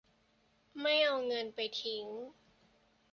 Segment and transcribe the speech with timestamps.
[0.81, 2.05] ไม่เอาเงินไปทิ้ง